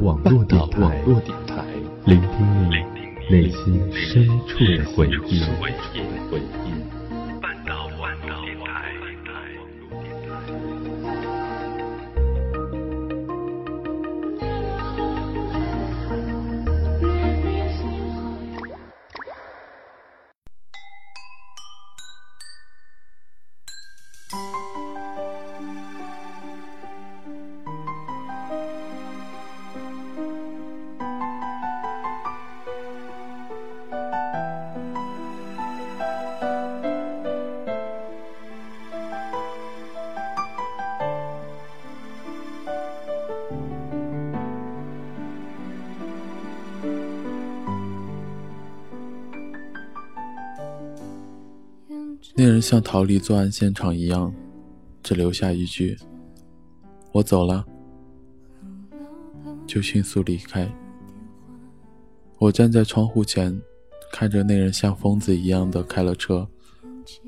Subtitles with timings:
[0.00, 1.02] 网络电台，
[2.06, 2.76] 聆听你
[3.30, 5.42] 内心深处的回忆。
[52.42, 54.32] 那人像逃离作案现场一样，
[55.02, 55.94] 只留下一句
[57.12, 57.62] ：“我走了。”
[59.68, 60.66] 就迅速离开。
[62.38, 63.60] 我站在窗户前，
[64.10, 66.48] 看着那人像疯子一样的开了车，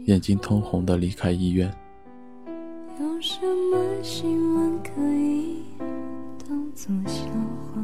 [0.07, 1.71] 眼睛通红的离开医院。
[2.99, 3.39] 有什
[3.71, 5.59] 么新闻可以
[6.49, 7.83] 当作笑话？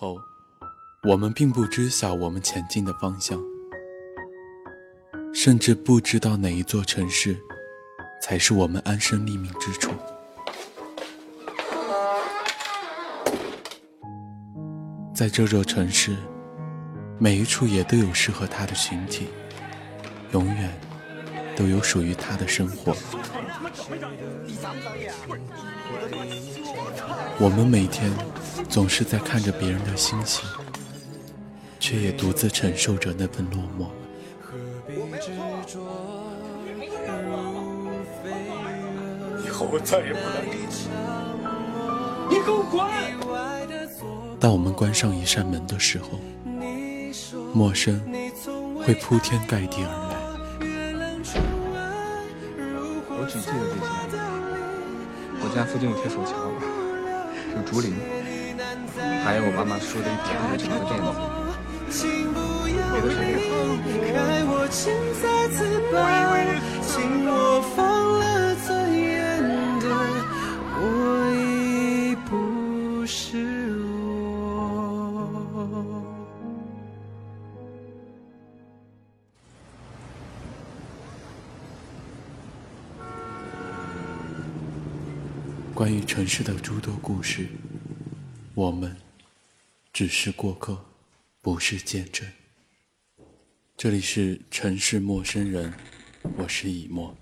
[0.00, 0.18] 候，
[1.02, 3.38] 我们并不知晓我们前进的方向，
[5.34, 7.36] 甚至不知道哪一座城市
[8.22, 9.92] 才是我们安身立命之处。
[15.14, 16.16] 在这座城市，
[17.18, 19.28] 每一处也都有适合他的群体，
[20.32, 20.80] 永远
[21.54, 22.96] 都有属于他的生活。
[27.38, 28.10] 我们每天。
[28.70, 30.48] 总是在看着别人的星星，
[31.80, 33.88] 却也独自承受着那份落寞。
[39.44, 40.40] 以后我再也不来
[42.30, 42.86] 你给我滚！
[44.38, 46.20] 当我们关上一扇门的时候，
[47.52, 48.00] 陌生
[48.86, 50.16] 会铺天盖地而来。
[53.08, 53.86] 我只记得这些。
[55.42, 56.32] 我家附近有铁索桥，
[57.56, 57.94] 有竹林。
[59.24, 61.12] 还有我妈妈说的一点二的这个垫子，
[62.92, 63.20] 别的谁
[85.72, 87.46] 关于城市的诸多故事，
[88.60, 88.94] 我们。
[89.90, 90.84] 只是过客，
[91.40, 92.28] 不是见证。
[93.74, 95.72] 这里是城市陌生人，
[96.36, 97.16] 我是以沫。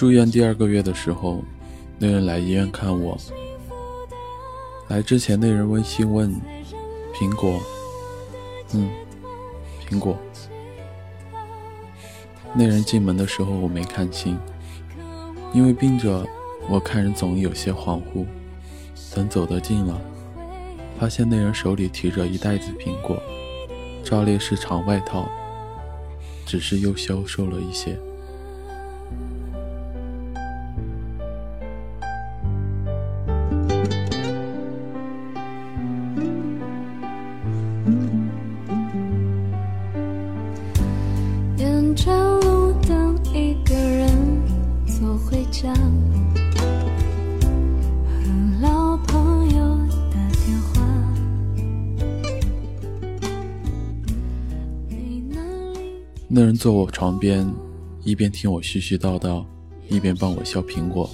[0.00, 1.44] 住院第二个月的时候，
[1.98, 3.18] 那人来医院看我。
[4.88, 6.34] 来之前，那人微信问
[7.14, 7.60] ：“苹果？”
[8.72, 8.88] 嗯，
[9.86, 10.16] 苹果。
[12.54, 14.38] 那人进门的时候，我没看清，
[15.52, 16.26] 因为病着，
[16.70, 18.24] 我看人总有些恍惚。
[19.14, 20.00] 等走得近了，
[20.98, 23.22] 发现那人手里提着一袋子苹果，
[24.02, 25.28] 照例是长外套，
[26.46, 28.00] 只是又消瘦了一些。
[56.32, 57.44] 那人坐我床边，
[58.04, 59.44] 一边听我絮絮叨叨，
[59.88, 61.10] 一边帮我削苹果。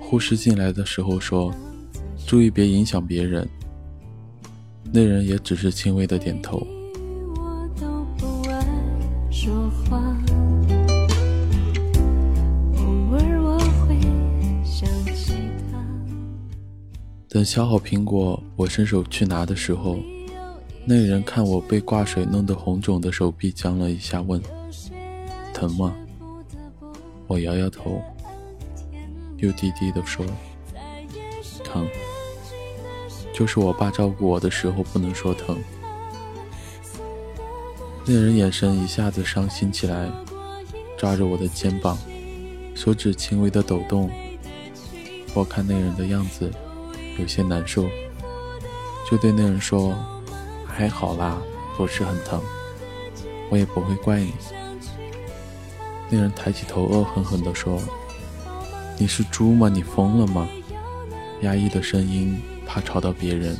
[0.00, 1.54] 护士进来的时候说
[2.26, 3.46] ：“注意别影响别人。”
[4.90, 6.66] 那人也只是轻微的点头。
[17.28, 19.98] 等削好苹果，我伸手去拿的时候，
[20.88, 24.40] 那人看我被挂水弄得红肿的手臂僵了一下，问
[25.52, 25.92] ：“疼吗？”
[27.26, 28.00] 我摇摇头，
[29.38, 30.24] 又低低的说
[31.64, 31.88] ：“疼。”
[33.34, 35.58] 就是我爸照顾我的时候不能说疼。
[38.06, 40.08] 那人眼神一下子伤心起来，
[40.96, 41.98] 抓着我的肩膀，
[42.76, 44.08] 手指轻微的抖动。
[45.34, 46.48] 我看那人的样子，
[47.18, 47.88] 有些难受，
[49.10, 49.92] 就对那人说
[50.76, 51.38] ：“还好啦，
[51.76, 52.40] 不是很疼，
[53.50, 54.34] 我也不会怪你。”
[56.10, 57.80] 那人抬起头，恶狠狠地说
[58.98, 59.70] ：“你是猪吗？
[59.70, 60.46] 你疯了吗？”
[61.40, 62.40] 压抑的声音。
[62.68, 63.56] 怕吵到别人，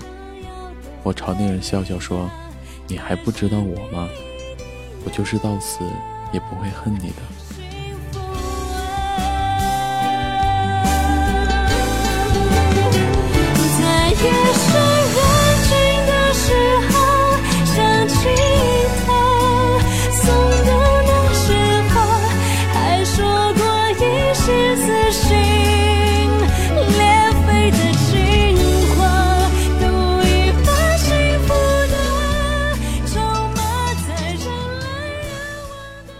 [1.05, 2.29] 我朝那人笑笑说
[2.89, 4.09] ：“你还不知道我吗？
[5.05, 5.79] 我就是到死
[6.33, 7.23] 也不会恨你的。”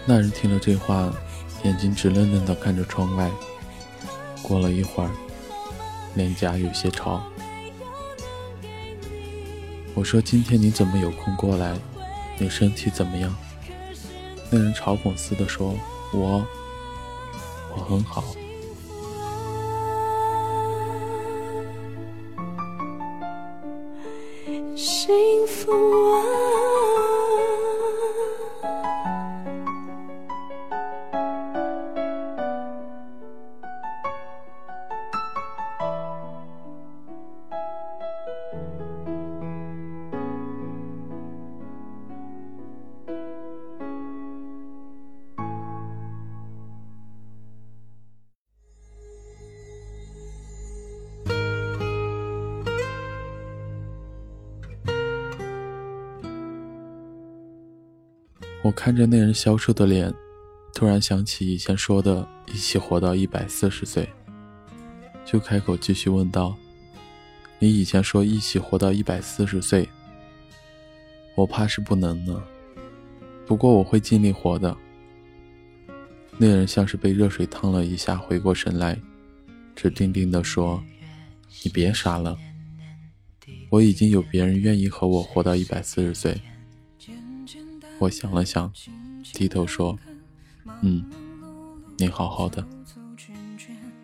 [0.09, 1.11] 那人听了这话，
[1.63, 3.29] 眼睛直愣愣地看着窗外。
[4.41, 5.11] 过了一会儿，
[6.15, 7.21] 脸颊有些潮。
[9.93, 11.77] 我说：“今天你怎么有空过来？
[12.39, 13.35] 你身体怎么样？”
[14.49, 15.75] 那人嘲讽似的说
[16.15, 16.47] ：“我，
[17.75, 18.23] 我很好。”
[24.73, 25.69] 幸福
[26.13, 26.46] 啊！
[58.67, 60.13] 我看着那人消瘦的脸，
[60.73, 64.05] 突然想起以前说的一起活到一百四十岁，
[65.23, 66.53] 就开口继续问道
[67.59, 69.87] ：“你以前说一起活到一百四十岁，
[71.33, 72.43] 我怕是不能呢。
[73.45, 74.75] 不过我会尽力活的。”
[76.37, 78.99] 那人像是被热水烫了一下，回过神来，
[79.77, 80.83] 只定定地说
[81.63, 82.37] ：“你别傻了，
[83.69, 86.37] 我已经有别人愿意和我活到一百四十岁。”
[87.99, 88.71] 我想了想，
[89.33, 89.97] 低头说
[90.81, 91.03] ：“嗯，
[91.97, 92.63] 你好好的。”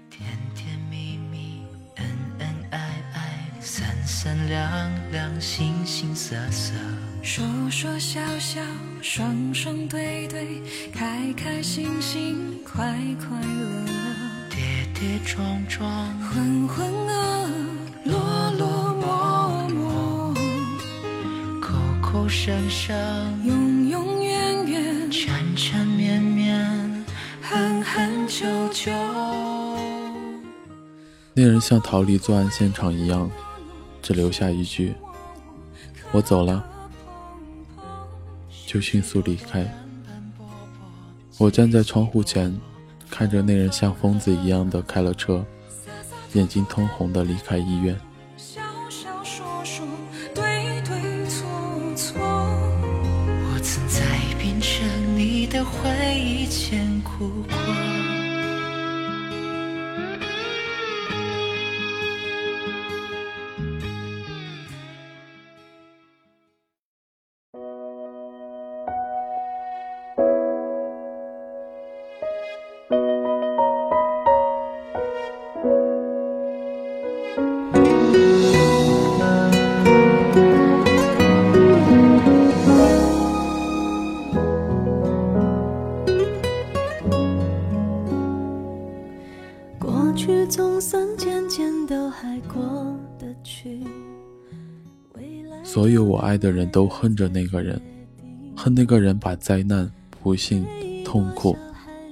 [0.10, 0.26] 甜
[0.56, 1.62] 甜蜜蜜，
[1.96, 2.06] 恩
[2.40, 2.80] 恩爱
[3.14, 6.74] 爱，三三两两，形形色色，
[7.22, 8.62] 说说笑笑，
[9.02, 10.62] 双双对对，
[10.92, 15.88] 开开心心，快快乐乐，跌跌撞撞，
[16.20, 17.12] 浑浑噩
[17.46, 23.63] 噩，落落寞寞，口口声声。
[28.34, 28.92] 久久。
[31.36, 33.30] 那人像逃离作案现场一样，
[34.02, 34.96] 只留下一句
[36.12, 36.66] ：“我走了。”
[38.66, 39.72] 就迅速离开。
[41.38, 42.60] 我站在窗户前，
[43.08, 45.46] 看着那人像疯子一样的开了车，
[46.34, 47.96] 眼睛通红的离开医院。
[55.50, 57.30] 的回忆间哭
[96.44, 97.82] 的人都恨着那个人，
[98.54, 99.90] 恨那个人把灾难、
[100.22, 100.66] 不幸、
[101.06, 101.56] 痛苦、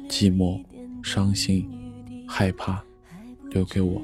[0.08, 0.58] 寂寞、
[1.04, 1.70] 伤心、
[2.26, 2.82] 害怕
[3.50, 4.02] 留给我。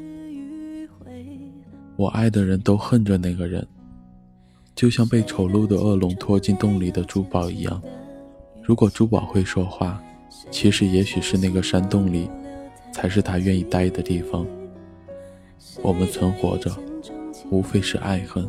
[1.95, 3.65] 我爱的人都恨着那个人，
[4.75, 7.81] 就像被丑陋的恶龙拖进洞里的珠宝一样。
[8.61, 10.03] 如果珠宝会说话，
[10.51, 12.29] 其实也许是那个山洞里
[12.91, 14.45] 才是他愿意待的地方。
[15.81, 16.69] 我们存活着，
[17.49, 18.45] 无非是爱恨。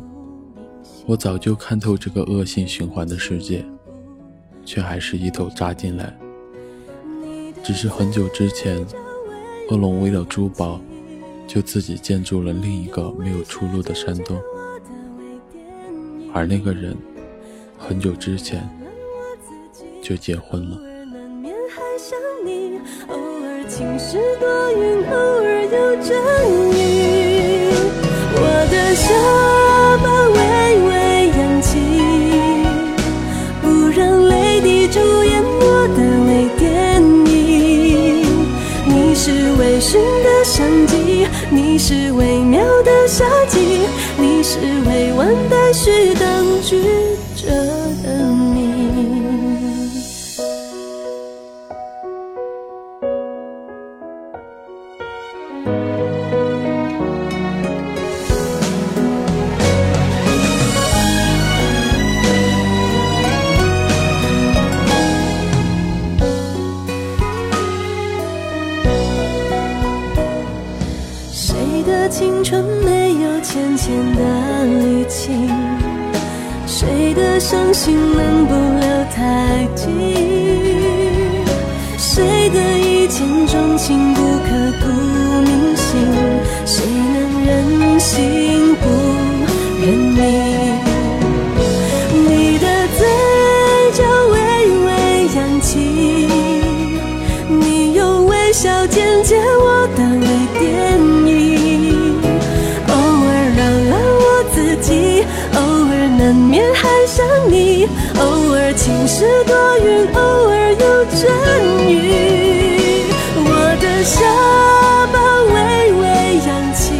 [1.08, 3.64] 我早就看透这个恶性循环的世界，
[4.62, 6.14] 却还是一头扎进来。
[7.64, 8.76] 只是很久之前，
[9.70, 10.78] 恶龙为了珠宝，
[11.46, 14.38] 就自己建筑了另一个没有出路的山洞。
[16.34, 16.94] 而那个人，
[17.78, 18.68] 很久之前
[20.02, 20.78] 就结婚了。
[28.40, 29.37] 我的下
[41.78, 43.86] 是微妙的夏季，
[44.18, 46.76] 你是未完待续等句
[77.88, 79.86] 情能不留太急？
[81.96, 84.12] 谁的一见钟情
[106.28, 107.88] 难免还想你，
[108.20, 110.20] 偶尔晴时多云，偶
[110.50, 111.26] 尔有阵
[111.88, 111.96] 雨。
[113.46, 113.48] 我
[113.80, 114.20] 的下
[115.10, 115.16] 巴
[115.54, 115.56] 微
[115.94, 116.04] 微
[116.46, 116.92] 扬起，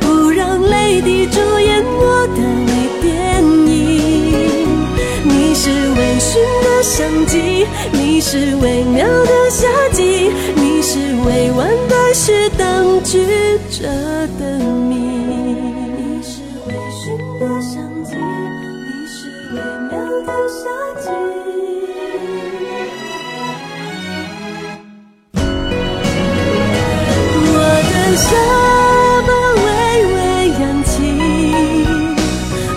[0.00, 3.72] 不让泪滴主演我的微电影。
[5.22, 6.34] 你是微醺
[6.64, 13.24] 的相机，你是微妙的夏季，你是未完待续当局
[13.70, 13.86] 者
[14.40, 14.58] 的
[20.46, 20.68] 夏
[21.00, 21.08] 季。
[27.46, 27.58] 我
[27.90, 28.26] 的下
[29.26, 29.30] 巴
[29.64, 29.66] 微
[30.12, 30.16] 微
[30.60, 30.92] 扬起，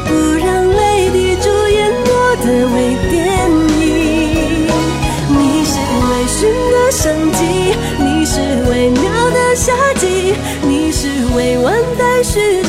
[0.08, 0.80] 不让泪
[1.12, 2.10] 滴主演我
[2.46, 2.76] 的微
[3.10, 3.16] 电
[3.82, 3.84] 影。
[5.30, 5.74] 你是
[6.08, 6.40] 微醺
[6.72, 7.40] 的相机，
[8.00, 10.06] 你是微妙的夏季，
[10.64, 12.64] 你是未完待续